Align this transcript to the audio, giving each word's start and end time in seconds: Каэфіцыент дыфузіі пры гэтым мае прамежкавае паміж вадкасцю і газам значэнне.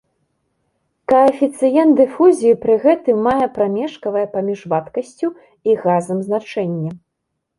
Каэфіцыент 1.11 1.91
дыфузіі 1.99 2.53
пры 2.63 2.77
гэтым 2.87 3.17
мае 3.27 3.47
прамежкавае 3.57 4.25
паміж 4.35 4.59
вадкасцю 4.73 5.27
і 5.71 5.75
газам 5.83 6.17
значэнне. 6.31 6.91